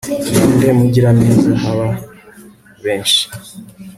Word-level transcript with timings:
Ninde 0.33 0.67
mugiraneza 0.77 1.47
baha 1.77 1.87
benshi 2.83 3.23